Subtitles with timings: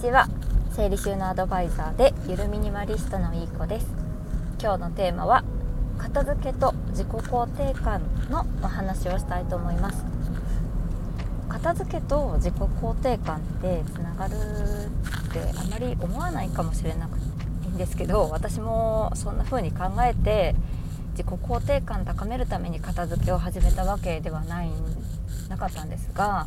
[0.00, 0.28] ちは。
[0.72, 3.86] 整理収納アドバイザーでゆるミニマリストのいい子です。
[4.60, 5.42] 今日のテーマは
[5.96, 10.04] 片付けと自己肯定感のお話をしたいと思います。
[11.48, 17.18] 片付けと自己肯定感ってつながるってあまり思わないかもしれなく
[17.64, 20.54] いいんですけど私もそんな風に考えて
[21.12, 24.70] 自己肯定感高めるために片付けを始めたわけではない
[25.48, 26.46] なかったんですが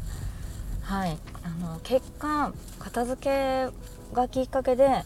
[0.83, 1.17] はい。
[1.43, 3.67] あの結果片付け
[4.13, 5.03] がきっかけで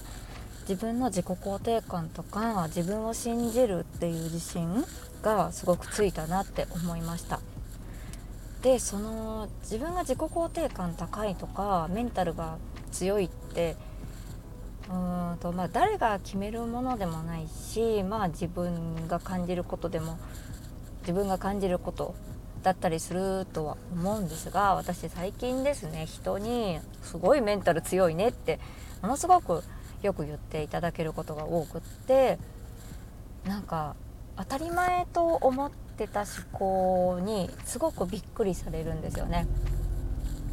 [0.61, 4.85] 自分の自己肯定感とか自分を信じるっていう自信
[5.21, 7.41] がすごくついたなって思いました。
[8.61, 12.57] でその自分が自己肯定感高いとかメンタルが
[12.93, 13.75] 強いって
[14.87, 20.17] うーんとまあ誰が決めるものでもないしまあ自分が感じることでも
[21.01, 22.15] 自分が感じること
[22.63, 28.59] だったりするとは思うんですが私最近ですね人にすごいメンタル強いねって
[29.01, 29.63] ものすごく
[30.01, 32.39] よく言っていただけることが多くって
[33.45, 33.95] なんか
[34.37, 39.45] 当たり前と思ってた思考にすごくびっくりされるんですよね。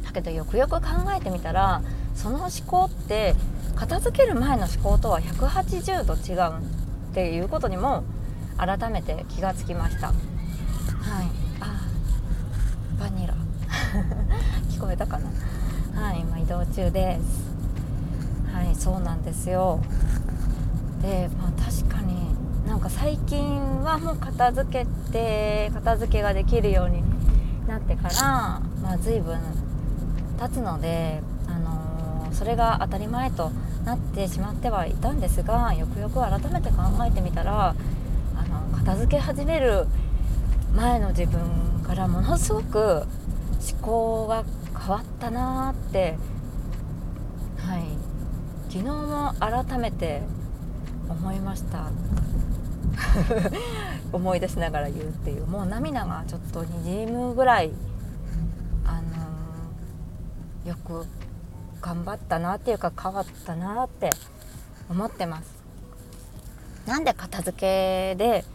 [0.03, 1.81] だけどよくよく考えてみたら
[2.15, 3.33] その思考って
[3.75, 6.61] 片付ける前の思考とは180度違う
[7.11, 8.03] っていうことにも
[8.57, 10.07] 改めて気がつきました。
[10.07, 10.15] はい、
[11.61, 11.87] あ
[13.01, 13.33] バニラ。
[14.69, 15.99] 聞こえたかな？
[15.99, 18.53] はい今移動中です。
[18.53, 19.79] はいそうなんですよ。
[21.01, 22.13] でまあ確かに
[22.67, 27.03] なんか最近はもう片付けて片付けができるように
[27.67, 28.21] なってから
[28.83, 29.39] まあ随分
[30.39, 33.51] 経つのであのー、それが当たり前と
[33.83, 37.69] なってしまってはいたんですがよくよく改めて考えてみたら
[38.37, 39.87] あの片付け始める
[40.75, 41.39] 前の自分
[41.91, 43.03] からものすごく
[43.59, 44.45] 思考が
[44.79, 46.17] 変わったなって
[47.57, 47.83] はい。
[48.69, 50.21] 昨日も改めて
[51.09, 51.89] 思いました。
[54.13, 55.45] 思い出しながら言うっていう。
[55.47, 57.73] もう涙がちょっとにじむぐらい
[58.85, 61.05] あのー、よく
[61.81, 64.11] 頑張ったなっていうか変わったなって
[64.89, 65.61] 思ってます。
[66.87, 68.45] なんで片付けで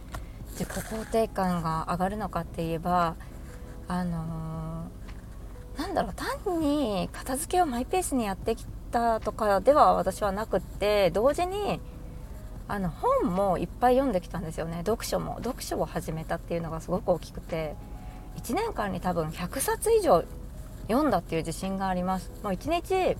[0.57, 3.15] 自己肯定感が上がるのかって言えば
[3.87, 11.79] あのー、なんだろう単に片付けをマイペースにやってきたとかでは私はなくって同時に
[12.67, 15.35] あの本もいっぱい読んできたんですよね読書も。
[15.37, 17.75] 読書を始めたっていうのがすごく大きくて
[18.37, 20.23] 1年間に多分100冊以上
[20.89, 22.31] 読んだっていう自信があります。
[22.43, 23.17] もう1日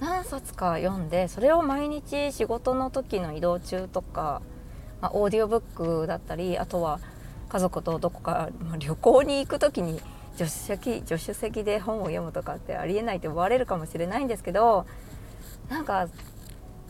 [0.00, 4.40] 何冊か読んでそれを毎日仕事の時の移動中とか、
[5.00, 5.60] まあ、オーディオブッ
[6.00, 7.00] クだったりあとは
[7.50, 10.00] 家族とどこか、ま、旅行に行く時に
[10.36, 14.86] 助手席助手席で本を読むとかってありえないって思われるかもしれないんですけど
[15.68, 16.08] なんか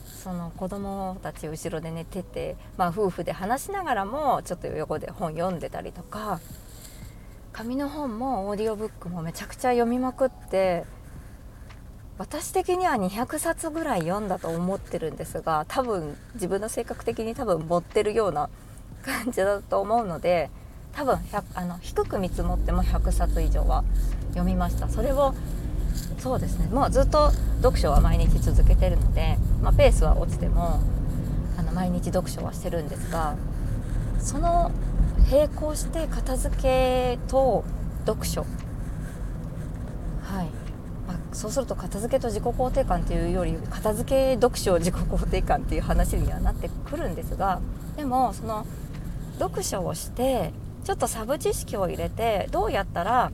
[0.04, 6.40] その子供たち後ろで寝てて、まあ、夫婦で話しながらもちょっと横で本読んでたりとか
[7.52, 10.84] 紙の本もオーディオブックもめちゃくちゃ読みまくって
[12.18, 18.50] 私的には200冊ぐらい読んだと思ってるんですが多分自分の性格的に多分持ってるような
[19.04, 20.50] 感じだと思うので
[20.92, 21.18] 多分
[21.54, 23.84] あの低く見積もっても100冊以上は
[24.30, 24.88] 読みました。
[24.88, 25.34] それを
[26.18, 26.66] そうですね。
[26.66, 27.30] もうずっと
[27.62, 30.80] 読書は毎日続けてるので、まあ、ペースは落ちても
[31.56, 33.36] あの毎日読書はしてるんですが
[34.18, 34.70] その
[35.30, 37.64] 並行して片付けと
[38.06, 38.42] 読書。
[40.22, 40.46] はい、
[41.08, 47.60] まあ、そうすると片付けと自己肯定感っていうより片付け読書自己肯定感っていう話にはなってくるんですが
[47.96, 48.66] でもその
[49.40, 50.52] 読書をして
[50.84, 53.32] ちょっとサブ知識を入れてどうやったら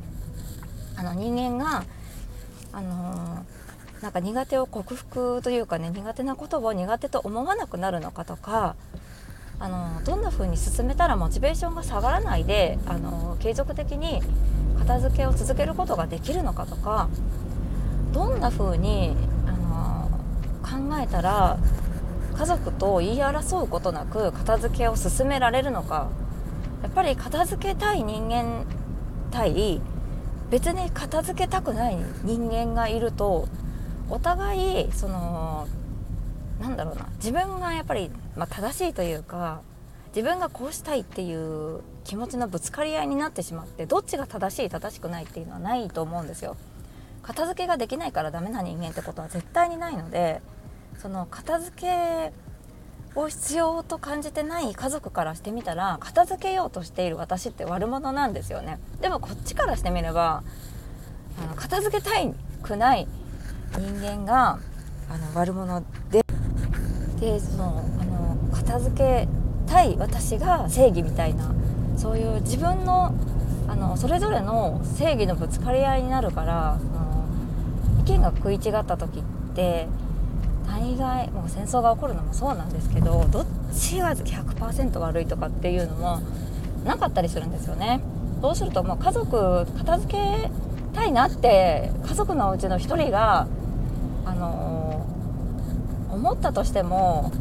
[0.96, 1.84] あの人間が
[2.72, 8.76] あのー、なんか苦手を克服というかね苦手なことを苦手と思わなくなるのかとか
[9.58, 14.20] あのどんな風に進めたらモチベーションが下がらないであの継続的に
[14.78, 17.08] 片付けを続けることができるのかとか
[18.12, 19.16] どんな風に
[19.46, 20.10] あの
[20.62, 21.58] 考えたら
[22.36, 26.10] 家族と言い争うことなく片付けを進められるのか
[26.82, 28.66] やっぱり片付けたい人間
[29.30, 29.80] 対
[30.50, 33.48] 別に片付けたくない人間がいると
[34.10, 35.66] お互いその
[36.60, 39.62] なんだろうな自分がやっぱり、まあ、正しいというか
[40.14, 46.56] 自分がこうしたいっていう気持ちのぶつかり合いになってしまってどっちが正しい正しくないっていうのはないと思うんですよ。
[47.22, 50.40] 片付けができないからダメな人間ってことは絶対にないので
[51.00, 52.32] その片付け
[53.14, 58.78] を必要と感じてない家族からしてみたら片付けようとしている私って悪者なんですよね。
[59.00, 60.42] でもこっちからしてみれば
[61.42, 62.10] あの片付けた
[62.62, 63.08] くない
[63.72, 64.58] 人間が
[65.08, 66.22] あの悪者で
[67.20, 69.28] でそのあの片付け
[69.66, 71.54] たい私が正義みたいな
[71.96, 73.14] そういう自分の
[73.68, 77.24] あのそれぞれの正義のぶつかり合いになるからその
[78.06, 79.22] 意見が食い違った時っ
[79.54, 79.88] て
[80.66, 86.20] 大概もう戦争が起こるのもそうなんですけどどっちが100%悪いとかっていうのも
[86.84, 88.00] なかったりするんですよね。
[88.40, 90.50] そうするともう家族片付け
[90.94, 93.46] たいなって家族のうちの1人が
[94.24, 95.06] あの
[96.10, 97.32] 思ったとしても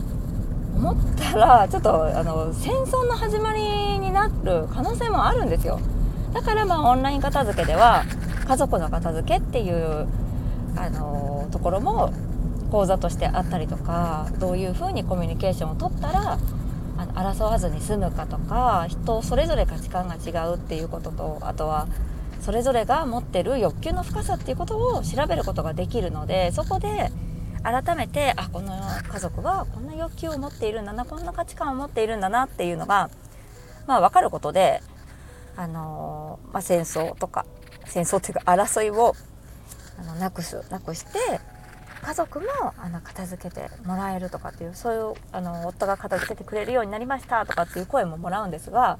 [0.75, 5.79] 思ったらちょっとあの戦争の始まりになる可能性もあるんですよ
[6.33, 8.03] だからまあオンライン片付けでは
[8.47, 10.07] 家族の片付けっていう
[10.75, 12.13] あのところも
[12.75, 16.37] 講座としてあったりとかどういうふうにコミュニケーションをとったら
[16.97, 21.87] あの争わずに済むかとか人それぞれ価値観が違うっていうこととあとは
[22.41, 27.11] それぞれが持ってる欲求の深さっていうことを調べることができるのでそこで
[27.63, 28.77] 改めてあこの
[29.07, 33.09] 家族はこんな欲求を持っているんだなこんな価値観を持っているんだなっていうのが、
[33.87, 34.81] まあ、分かることで、
[35.55, 37.45] あのまあ、戦争とか
[37.85, 39.15] 戦争っていうか争いを
[39.97, 41.39] あのなくすなくして
[42.05, 42.45] 家族も
[42.77, 48.99] あの片付けてもらえるとかっていうそういうあの夫が片付けてくれるようになりましたとかっていう声ももらうんですが、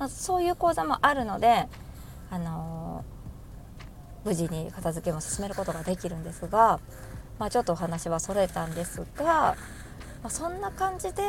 [0.00, 1.68] まあ、そういう講座もあるので、
[2.30, 3.04] あの
[4.24, 6.80] 無事に片付けも進めることができるんですが、
[7.38, 9.56] まあ、ちょっとお話はそれたんですが、ま
[10.24, 11.22] あ、そんな感じで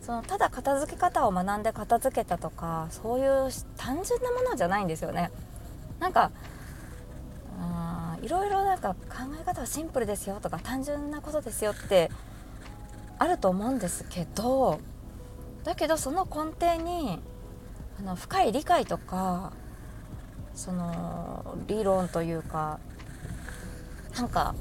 [0.00, 5.30] そのただ片付け方を学んで片付けたとかそういう単純なものじゃないんですよね。
[6.00, 6.32] なんか
[8.22, 12.10] いろいろなんか考え方はシンプルですよとか単純なことですよって
[13.18, 14.80] あると思うんですけど
[15.64, 17.18] だけどその根底に
[17.98, 19.52] あの深い理解とか
[20.54, 22.80] その理論というか
[24.16, 24.54] なんか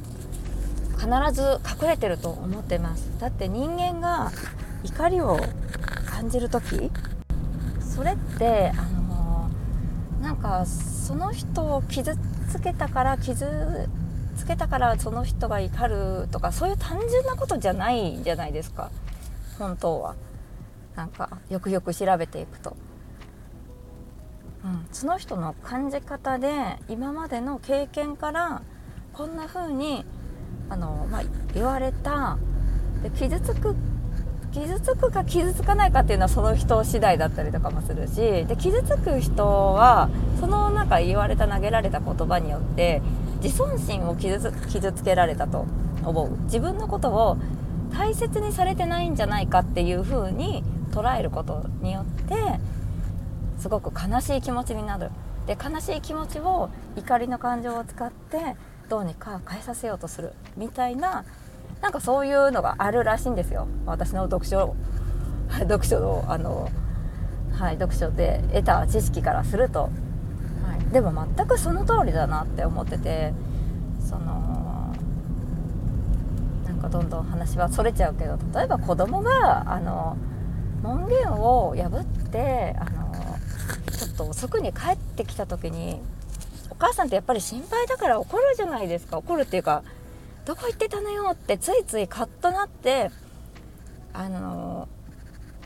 [0.98, 3.20] 必ず隠れてると思ってます。
[3.20, 4.32] だって人間が
[4.84, 5.40] 怒りを
[6.06, 6.92] 感じる時
[7.80, 9.50] それってあの
[10.22, 12.18] なんかその人を傷
[12.50, 13.90] つけたから傷
[14.38, 18.92] つけたからその人が怒るとかそういう単純なことじゃないじゃないですか。
[19.58, 20.16] 本当は
[20.96, 22.78] なんかよくよく調べていくと、
[24.64, 28.62] うん、その人の感じ方で今までの経験から
[29.14, 30.06] こんな風に
[30.70, 31.24] あの、まあ、
[31.54, 32.38] 言われた。
[33.04, 33.76] で傷つく
[34.58, 38.16] 傷つくか傷つかないかっていうのはその人次第だったりとかもするし
[38.46, 40.10] で傷つく人は
[40.40, 43.02] そのなんか言われた投げられた言葉によって
[43.42, 45.66] 自尊心を傷つ傷つけられたと
[46.04, 46.38] 思う。
[46.44, 47.38] 自分のことを
[47.92, 52.36] 大切にされてないんじゃないかっていう風に捉えることによって
[53.60, 55.12] すごく悲しい気持ちになる。
[55.46, 58.56] で悲しい気持ちを怒りの感情を使って
[58.90, 61.24] どうにか変えさせようとするみたいな
[61.82, 63.68] なんかそういうのがあるらしいんですよ。
[63.86, 64.76] 私の読書
[65.50, 66.70] 読書のあの、
[67.54, 69.90] はい、読書で得た知識からすると、は
[70.80, 73.34] い、でも全くその通りだなって思ってて
[74.00, 74.94] その
[76.66, 80.18] なんかどんどん話はそれちゃうけど例えば子供があの
[80.82, 83.12] 門限を破ってあの
[83.92, 86.02] ちょっと遅くに帰ってきた時に
[86.70, 89.18] お母さんってやっぱり心配だから怒るじゃないですか。
[89.18, 89.84] 怒るっていうか
[90.48, 93.12] どこ行ってたのよってついついカッとなって
[94.14, 94.88] あの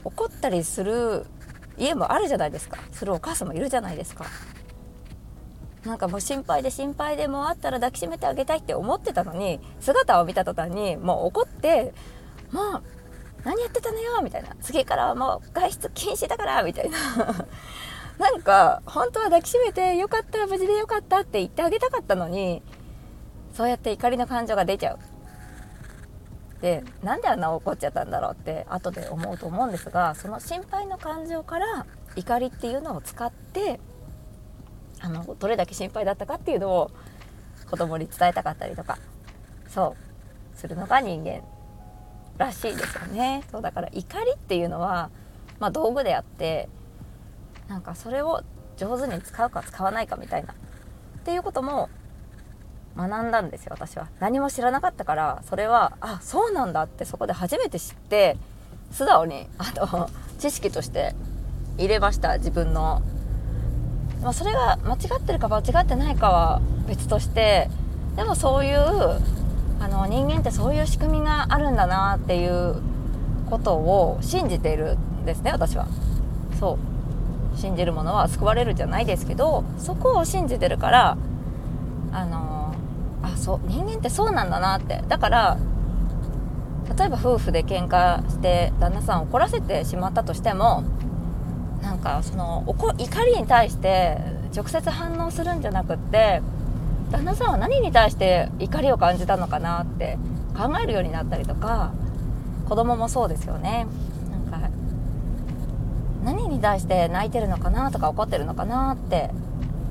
[0.03, 1.27] 怒ったりする
[1.77, 2.79] 家もあるじゃないですか。
[2.91, 4.25] するお母さんもいるじゃないですか。
[5.85, 11.93] なんかもう心配で心配でもうあったら抱きしめてあげたいって思ってたのに姿を見た途端にもう怒って
[12.51, 12.83] もう
[13.43, 14.55] 何やってたのよみたいな。
[14.61, 16.97] 次からはもう外出禁止だからみたいな。
[18.17, 22.63] なんか本当は抱きしめてよかった無事でよかったって言ってあげたかったのに
[23.53, 24.99] そうやって怒りの感情が出ちゃう。
[26.61, 33.79] でなんであんな怒っちゃったんだろうって後で思うと思うんですがその心配の感情から怒りっていうのを使って
[34.99, 36.91] あのどれだけ心配だったかっていうのを
[37.69, 38.99] 子供に伝えたかったりとか
[39.67, 39.95] そ
[40.55, 41.41] うするのが人間
[42.37, 43.43] らしいですよね。
[43.51, 45.09] そうだから怒りっていうのは、
[45.59, 46.69] まあ、道具であって
[47.67, 48.43] なんかそれを
[48.77, 50.55] 上手に使うか使わないかみたいなっ
[51.23, 51.89] ていうことも
[52.95, 54.07] 学んだんですよ私は。
[54.19, 58.37] 何も知らなかったからそれはあそうなんだってそこで初めて知って
[58.91, 61.15] 素直にあの知識として
[61.77, 63.01] 入れました自分の、
[64.21, 67.69] まあ、それが間違ってるか間違ってないかは別として
[68.15, 72.81] でもそういうあの人間ってそういう仕組みがあるんだなっていう
[73.49, 75.87] ことを信じているんですね私は。
[76.59, 76.91] そう。
[77.57, 81.17] 信じるものは救われるじゃないですけどそこを信じてるから
[82.11, 82.60] あの
[83.23, 85.03] あそう人間ってそうなんだなって。
[85.07, 85.57] だから
[86.97, 90.83] 例えば夫婦で喧嘩して旦那さんを怒らせてしまったとしても
[91.81, 92.93] なんかその怒
[93.25, 94.17] りに対して
[94.53, 96.41] 直接反応するんじゃなくって
[97.09, 100.17] 旦那さんは何に対して怒りを感じたのかなって
[100.57, 101.93] 考えるようになったりとか
[102.67, 103.87] 子供もそうですよね。
[104.29, 104.69] なんか
[106.25, 109.29] 何に対して泣いてるのかなとか怒ってるのかなって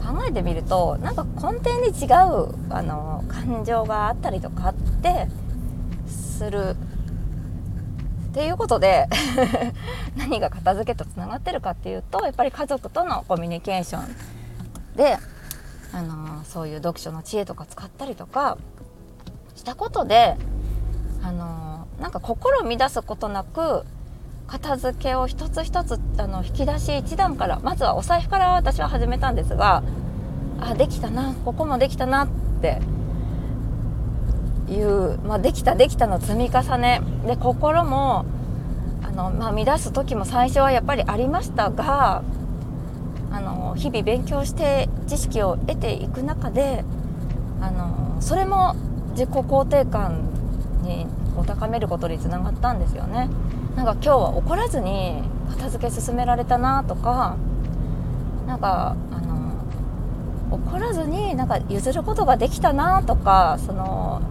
[0.01, 5.29] 考えてみるとなんか根底に違うあの感情があったりとかって
[6.07, 6.77] する。
[8.31, 9.09] っていうことで
[10.17, 15.19] 何が片付けとつながってるかっていうとやっぱり家族とのコミュニケーションで
[15.93, 18.57] あのそういう読書の知恵とか使ったりとか
[19.57, 20.37] したことで
[21.25, 23.85] あのなんか心を乱すことなく
[24.51, 29.85] 片付けを一つ一つあの引き出し1段からまずはお財布から私は始めたんですが
[30.61, 32.29] あできたなここもできたなっ
[32.61, 32.81] て
[34.69, 37.01] いう、まあ、できたできたの積み重ね。
[37.27, 38.25] で心も
[39.03, 42.25] あの、まあ、乱す時も最初はやっぱりありましたが
[43.31, 46.85] あの日々勉強して知識を得ていく中で
[47.61, 48.75] あのそれも
[49.13, 50.30] 自己肯定感
[51.61, 53.29] 高めることにつながったんですよね。
[53.77, 57.37] なんか今日は怒らずに片付け進められたなとか
[58.47, 59.65] なんかあの
[60.51, 64.23] 怒らずになんか譲ることができたなとかその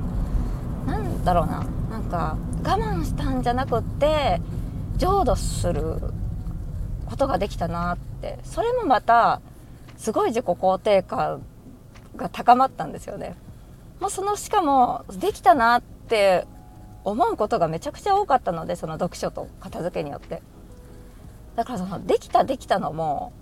[0.88, 4.41] なんだろうななんか我慢したんじゃなくって
[4.98, 6.01] 浄土する
[7.05, 9.39] ことができたなってそれもまた
[9.98, 11.43] すごい自己肯定感
[12.15, 13.36] が高まったんですよね。
[14.00, 16.48] もうそのしかもできたなって
[17.03, 20.41] 思うことがめちゃくちゃ多かったのでその読書と片付けによって。
[21.56, 23.34] だからそのできたできたのも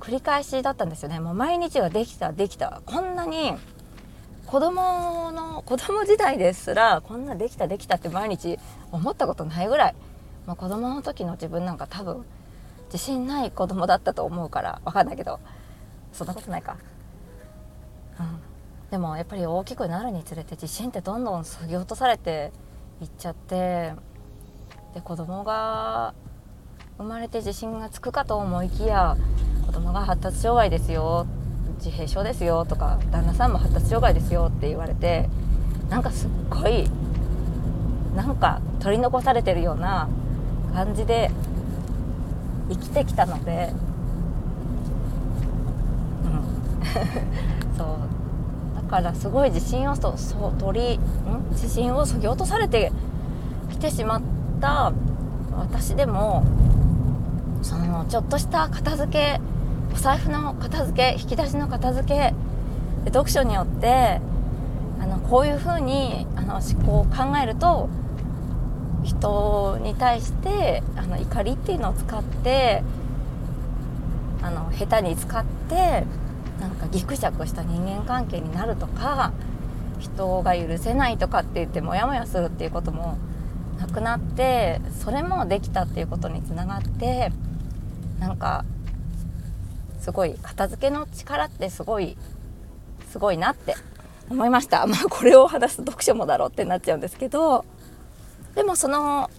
[0.00, 1.20] 繰り返しだったんですよね。
[1.20, 2.82] もう毎日ができたできた。
[2.84, 3.54] こんなに
[4.46, 8.58] 子供の子供時代ですらこんなできたできたって毎日
[8.92, 9.94] 思ったことないぐらい、
[10.46, 12.24] まあ、子供の時の自分なんか多分
[12.86, 15.40] 自信ない子供だったと思うから分かんないけど
[16.12, 16.76] そんなことないか、
[18.90, 22.52] でもやっぱり大きくなるにつれて自信ってどんどん削ぎ落とされて
[23.00, 23.92] いっちゃって
[24.94, 26.14] で子供が
[26.96, 29.16] 生まれて自信がつくかと思いきや
[29.66, 31.26] 子供が発達障害ですよ
[31.78, 35.28] 自閉症ですよとか旦那さんも発達障害ですよって言われて
[35.90, 36.88] なんかすっごい
[38.14, 40.08] なんか取り残されてるような
[40.72, 41.30] 感じで
[42.70, 43.72] 生きてきたので、
[46.24, 48.25] うん、 そう。
[48.86, 51.00] からすごい自信をそそ取りん？
[51.50, 52.92] 自信をそぎ落とされて
[53.70, 54.22] きてしまっ
[54.60, 54.92] た。
[55.58, 56.44] 私でも
[57.62, 59.40] そのちょっとした片付け
[59.94, 62.34] お財布の片付け引き出しの片付け
[63.06, 64.20] 読書によって
[65.00, 67.88] あのこういうふうにあの思考を考えると
[69.02, 72.82] 人に対してあの怒りっていうのを使って
[74.42, 76.04] あの下手に使って
[76.60, 79.32] なんかギクシャクした人間関係になるとか
[79.98, 83.18] 人が許せないとかって言ってモヤモヤするっていうことも
[83.78, 87.30] なくなってそれもできたっていうことにつながって
[88.18, 88.64] なんか
[90.00, 92.16] すごい片付けの力ってすごい
[93.10, 93.74] すごいなって
[94.28, 94.86] 思いました。
[94.86, 97.64] まあこれを話す読書もだろうってなっちゃうんですけど
[98.54, 99.30] でもその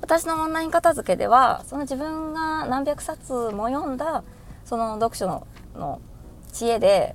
[0.00, 4.22] 私のオンライン片付けではその自分が何百冊も読んだ
[4.64, 6.00] その読書の
[6.50, 7.14] 知恵で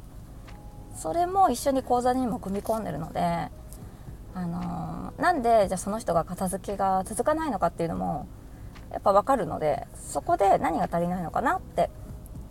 [0.96, 3.20] それも一緒に講座にも組み込んでるので、
[4.34, 8.27] あのー、なんでじゃあその人が片付けが続かないのかっていうのも
[8.92, 11.89] やっぱ分かるのでそこで何が足りないのかなって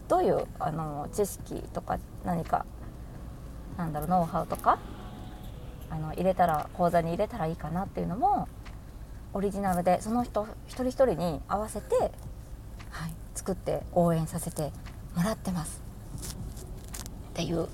[0.09, 2.67] どういう、あのー、知識とか何か
[3.79, 4.79] なんだろうノウハウとか
[5.91, 8.49] あの入れたら講座に入れたらいいかなっていうのも
[9.33, 11.97] オリジナルでその人一人一人に合わせて、
[12.91, 14.73] はい、作って応援させて
[15.17, 15.84] もらってます。
[17.35, 17.67] っていう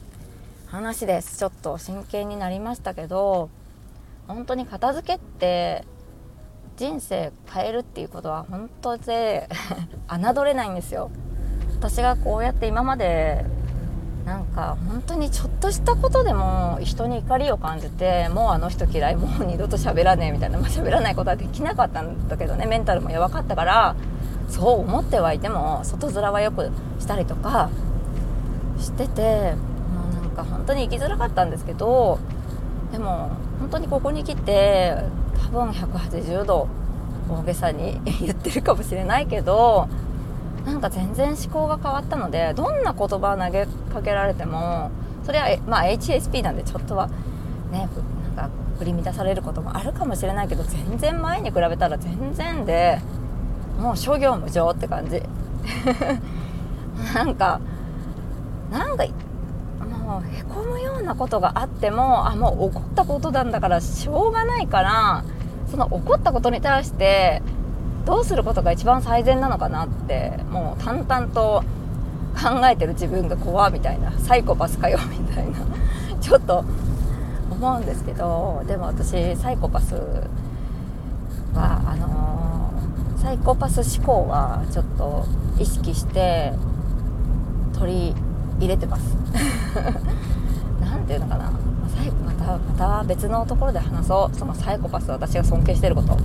[0.68, 1.38] 話です。
[1.38, 3.50] ちょっと真剣になりましたけど
[4.26, 5.84] 本当に片付けって
[6.78, 9.50] 人生変えるっていうことは本当で
[10.08, 11.10] 侮れないんですよ。
[11.76, 13.44] 私がこうやって今まで
[14.24, 23.96] なんか本当にちょっとしたことでも人に怒りを感じてもうあの人嫌いもう二度と喋らねえみたいな、まあ、喋らないことはできなかったんだけどねメンタルも弱かったから
[24.48, 27.70] そう思ってはいても外面はよくしたりとか
[28.80, 29.54] してて
[29.94, 32.18] もうなんか本当に生きづらかったんですけど
[32.92, 34.96] でも本当にここに来て
[35.42, 36.68] 多分180度
[37.28, 39.88] 大げさに 言ってるかもしれないけど
[40.64, 44.90] なんか全然思考が変わったのでどんな言葉を投げかけられても
[45.24, 47.08] それは、まあ、HSP なんでちょっとは
[47.70, 47.88] ね
[48.36, 53.00] なんか振り乱されることもあるかもしれないけど全然前に比べたら全然で
[53.78, 55.22] もう諸行無常って感じ。
[57.14, 57.60] なんか
[58.70, 59.04] なんか
[60.10, 65.24] もうへこむようなことがあってもあもう起こったことなんだからしょうがないから
[65.70, 67.42] その起こったことに対して
[68.04, 71.62] どうすることが一番最善なのかなってもう淡々と
[72.34, 75.58] 考えてる自分が怖みたいなサイコパスかよみたいな
[76.20, 76.64] ちょっと
[77.50, 79.94] 思うんですけどでも私サイコパス
[81.54, 85.26] はあのー、サイコパス思考はちょっと
[85.58, 86.52] 意識して
[87.78, 88.29] 取り
[88.60, 89.16] 入れてます。
[90.80, 91.50] 何ていうのかな。
[92.24, 92.58] またま
[93.00, 94.36] た別のところで話そう。
[94.36, 96.16] そのサイコパス私が尊敬してること。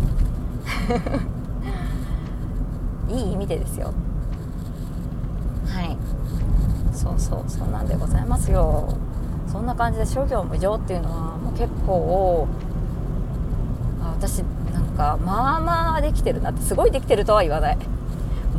[3.13, 3.94] いい意味でですよ。
[5.68, 5.98] はい。
[6.94, 7.44] そうそう。
[7.48, 8.89] そんなんでございますよ。
[9.48, 12.48] そんな感じで諸行無常っていうのはもう結構
[14.20, 17.77] 私なんかまあまあできてるなってすごいできてるとは言わない。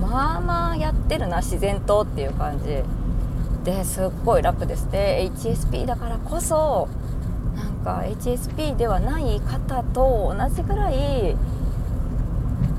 [0.00, 2.82] まあまあやってるな自然とっていう感じ。
[3.66, 4.88] ですっごい楽です。
[4.92, 6.88] で HSP だからこそ
[7.56, 11.36] なんか HSP ではない方と同じぐらい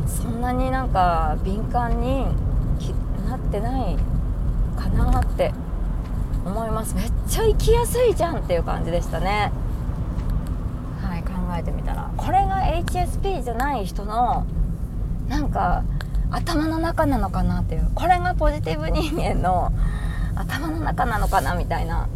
[0.08, 2.26] そんなになんか敏感に
[3.28, 3.98] なってない
[4.78, 5.54] かなって
[6.46, 6.96] 思います。
[6.96, 9.52] めっちゃ生きやすいじゃんっていう感じでしたね。
[11.02, 12.10] はい考えてみたら。
[12.16, 14.46] これが HSP じゃない人の
[15.28, 15.84] なんか
[16.32, 17.92] 頭の中なのかなっていう。
[17.94, 19.74] これがポジティブ人間の
[20.40, 22.08] 頭の中なのかなみたいな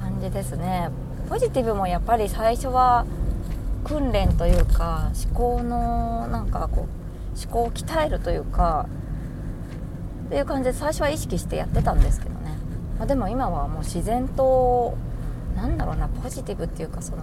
[0.00, 0.90] 感じですね。
[1.28, 3.06] ポジティブもやっぱり最初は
[3.84, 8.86] 訓練というか思考のなんかこう思考を鍛えるというか
[10.26, 12.56] っていう感じで最初は意識してやってたんですけどね、
[12.98, 14.96] まあ、でも今はもう自然と
[15.56, 17.22] なんだろうなポジティブっていうかその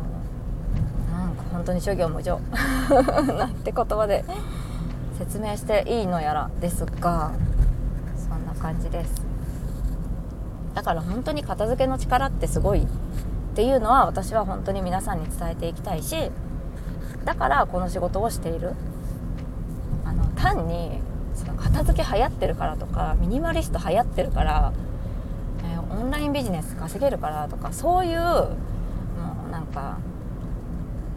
[1.12, 2.40] なんか本当に諸行無常
[3.38, 4.24] なんて言葉で
[5.18, 7.32] 説明していいのやらですが
[8.16, 9.31] そんな感じです。
[10.74, 12.86] だから本当に片付けの力ってすごいっ
[13.56, 16.32] ていうのは私は本当に皆さんに伝えていきたいし
[17.26, 18.74] だからこの仕事をしている。
[20.06, 21.00] あの単に
[21.36, 24.74] その片付け流行ってるからとかミニマリスト流行ってるから、
[25.64, 28.56] えー、オンラインビジネス稼げるからとかそういうも
[29.48, 30.00] うなんか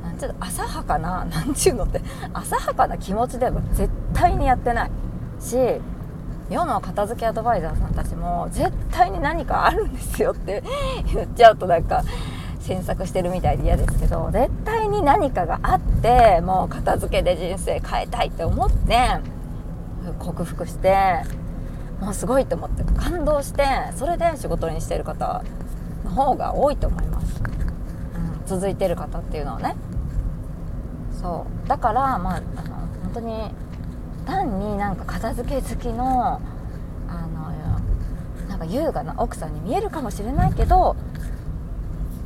[0.02, 2.00] なんちゅうの浅はかななんちゅうのって
[2.32, 4.90] 浅はかな気持ちでは絶対にやってない
[5.40, 5.56] し
[6.50, 10.62] 世の片付けアドバイザーさんたちも絶対に何かあるんですよって
[11.12, 12.04] 言っちゃうとなんか
[12.60, 18.98] 詮索してるみたいで嫌ですけど絶対に何かがあってもう片付けで人生変えたいって思って
[20.18, 21.22] 克服して
[22.00, 23.64] もうすごいと思って感動して
[23.96, 25.42] それで仕事にしてる方
[26.04, 27.40] の方が多いと思います、
[28.14, 29.76] うん、続いてる方っていうのはね。
[31.24, 31.68] そう。
[31.68, 33.50] だからまああの本当に
[34.24, 36.40] 単になんか片付け好きの
[37.08, 40.96] あのなんか優雅な奥さんに見えるかもしれないけど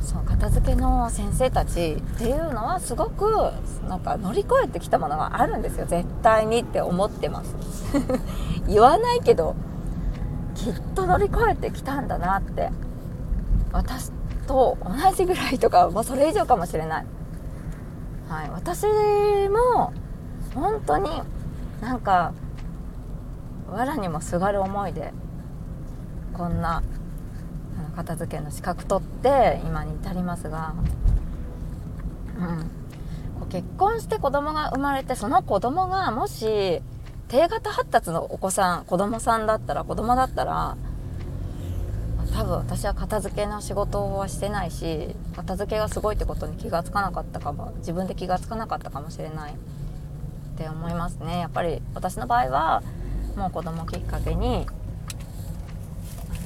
[0.01, 3.51] そう片付けの先生たちっていうのはすごく
[3.87, 5.85] なんか乗り越えてきたものがあるんですよ。
[5.85, 7.55] 絶対にって思ってます。
[8.67, 9.55] 言わないけど
[10.55, 12.69] きっと乗り越えてきたんだなって
[13.71, 14.11] 私
[14.47, 17.05] と同じぐらいとかもうそれ以上かもしれない、
[18.27, 18.85] はい、私
[19.49, 19.93] も
[20.55, 21.09] 本当に
[21.81, 22.33] なんか
[23.71, 25.13] 藁にもすがる思いで
[26.33, 26.83] こんな
[27.95, 30.73] 片付けの資格取って今に至りますが、
[33.39, 36.81] うん、結婚して子供が生まれてその子供がもし
[37.27, 40.77] 低型発達のお子さん子供さんだったら子供だったら
[42.33, 49.55] 多分私は片付けの仕事はしてないし片付けがすごいってことに気が付かなかったかも自分で気が付かなかったかもしれない。
[50.59, 51.39] って思いますね。
[51.39, 52.83] やっぱり私の場合は
[53.37, 54.67] もう子供きっかけに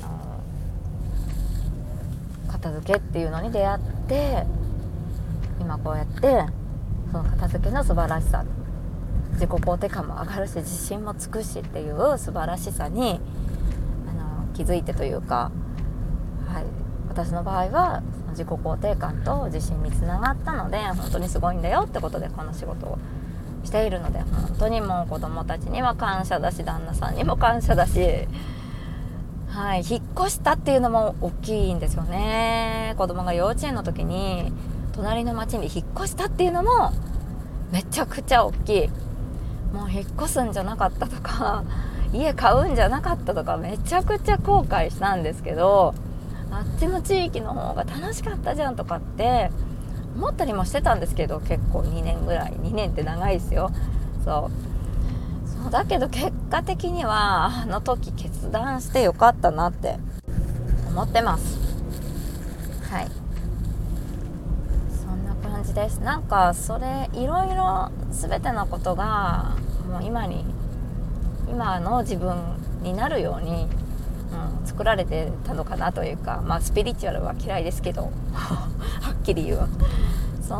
[0.03, 0.43] あの
[2.51, 4.45] 片付けっていうのに出会って
[5.59, 6.45] 今こうやって
[7.11, 8.45] その片付けの素晴らしさ
[9.31, 13.19] 自己肯定感も上がるし自信もつくしっていう素晴らしさに
[14.07, 15.51] あの気づいてというか、
[16.47, 16.65] はい、
[17.09, 22.99] 私の場合は自己肯定感と自信につながったので本当にすごいんだよってことでこの仕事を
[23.63, 28.27] しているので本当にもう子供たちには感謝だし旦那さんにも感謝だし、
[29.47, 32.93] はい、引っ越したっていうのも大きいんですよね。
[32.97, 34.51] 子供が幼稚園の時に
[34.93, 36.91] 隣の町に引っ越したっていうのも
[37.71, 38.89] めちゃくちゃ大きい。
[39.73, 41.63] もう引っ越すんじゃなかったとか
[42.13, 45.95] 家買うんじゃなかったとかめちゃくちゃ後悔したんですけど
[46.51, 49.49] あっちの地域の方が楽しかったじゃんとかって
[50.15, 52.51] 思ったりもしてたんですけど結構2年ぐらい。
[52.51, 53.71] 2年って長いですよ。
[54.23, 55.63] そう。
[55.63, 59.97] そうだけど結果的にはあの時決断してよかったなって
[60.89, 61.57] 思ってます。
[62.91, 63.07] はい。
[65.03, 65.99] そんな感じです。
[65.99, 69.55] なんかそれいろいろ全てのことが
[69.89, 70.45] もう今に
[71.49, 72.35] 今の自分
[72.81, 73.67] になるように、
[74.65, 78.69] 作られてたのかなというかまあスピリチュアルは嫌いですけど は
[79.11, 79.67] っきり言う
[80.47, 80.59] そう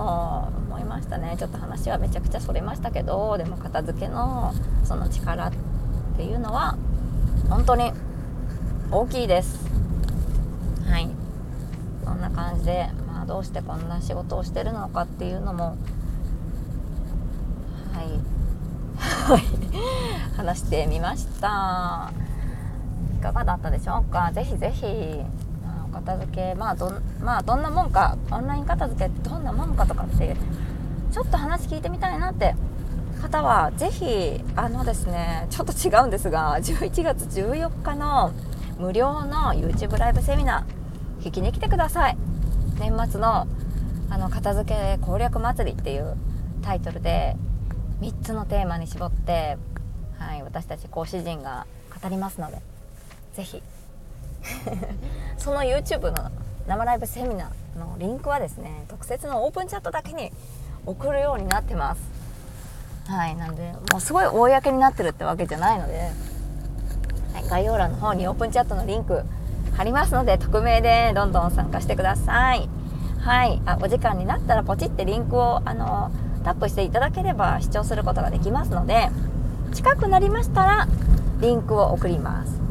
[0.74, 1.36] 思いましたね。
[1.38, 5.52] ちょっと話はめちゃくちゃそれましたけどでも片付けのその力っ
[6.16, 6.78] ていうのは
[7.50, 7.92] 本当に
[8.92, 9.60] 大きいです。
[10.90, 11.10] はい。
[12.06, 15.76] そんな感じで、まあ、どうしてこんな仕事をしてるのかっていうのも
[17.94, 18.20] はい。
[20.38, 22.12] 話してみました。
[23.24, 24.32] かがだったでしょうか？
[24.34, 24.86] ぜひぜひ
[25.94, 30.38] 片付けまあどまあどんなもんかオンライン片付けってどんなもんかとかっていう
[31.12, 32.56] ちょっと話聞いてみたいなって
[33.22, 38.34] 方はぜひあのですねちょっと違うんですが11月14日の
[38.80, 42.18] 無料の YouTube ライブセミナー聞きに来てください。
[42.80, 43.48] 年末の
[44.10, 46.18] あの片付け攻略祭りっていう
[46.64, 47.36] タイトルで
[48.02, 49.58] 3つのテーマに絞って、
[50.18, 51.66] はい、私たち講師陣が
[52.02, 52.62] 語りますので
[53.34, 53.62] ぜひ。
[55.38, 56.32] その YouTube の
[56.68, 60.32] 生ライブセミナーのリンクはですね特設のオープンチャットだけに
[60.86, 62.02] 送るようになってます。
[63.08, 66.12] はいなんでもうすごい公になってるってわけじゃないので、
[67.34, 69.24] はい、概要欄の方にオープンチャットのリンク
[69.76, 72.70] 貼りますので匿名でどんどん参加してください。
[73.20, 76.12] はいあお時間になったらポチってリンクをあの
[76.44, 79.10] タップしていただければ視聴することができますので
[79.74, 80.88] 近くなりましたら
[81.40, 82.63] リンクを送ります。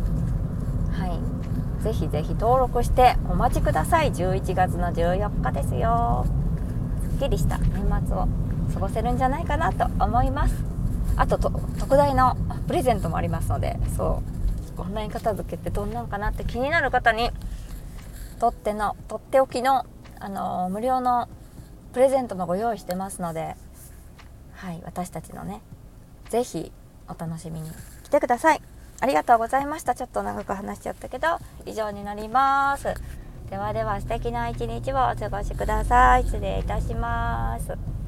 [1.82, 4.12] ぜひぜひ登録してお待ちください。
[4.12, 6.26] 11月の14日ですよ。
[7.10, 8.28] すっきりした年末を
[8.72, 10.54] 過ごせるんじゃないかなと思います。
[11.16, 12.36] あと特大の
[12.68, 14.22] プレゼントもありますのでそ
[14.78, 14.80] う。
[14.80, 17.30] オンライン片付けってどんなんかなって気になる方に
[18.40, 19.84] とってのとっておきの、
[20.18, 21.28] あの無料の
[21.92, 23.54] プレゼントもご用意してますので
[24.54, 25.60] はい私たちのね
[26.30, 26.72] 是非
[27.08, 27.70] お楽しみに
[28.02, 28.62] 来てください。
[29.02, 29.96] ありがとうございました。
[29.96, 31.26] ちょっと長く話しちゃったけど
[31.66, 32.94] 以上になります。
[33.50, 36.22] ではでは素敵な一日をお過ごしください。
[36.22, 38.01] 失礼いたします。